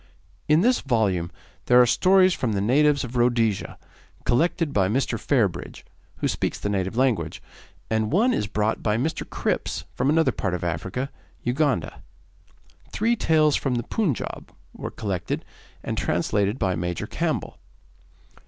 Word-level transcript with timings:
In 0.47 0.61
this 0.61 0.81
volume 0.81 1.29
there 1.67 1.79
are 1.79 1.85
stories 1.85 2.33
from 2.33 2.53
the 2.53 2.59
natives 2.59 3.03
of 3.03 3.15
Rhodesia, 3.15 3.77
collected 4.23 4.73
by 4.73 4.87
Mr. 4.89 5.19
Fairbridge, 5.19 5.85
who 6.15 6.27
speaks 6.27 6.59
the 6.59 6.69
native 6.69 6.97
language, 6.97 7.39
and 7.87 8.11
one 8.11 8.33
is 8.33 8.47
brought 8.47 8.81
by 8.81 8.97
Mr. 8.97 9.29
Cripps 9.29 9.85
from 9.93 10.09
another 10.09 10.31
part 10.31 10.55
of 10.55 10.63
Africa, 10.63 11.11
Uganda. 11.43 12.01
Three 12.91 13.15
tales 13.15 13.55
from 13.55 13.75
the 13.75 13.83
Punjaub 13.83 14.49
were 14.73 14.89
collected 14.89 15.45
and 15.83 15.99
translated 15.99 16.57
by 16.57 16.73
Major 16.75 17.05
Campbell. 17.05 17.59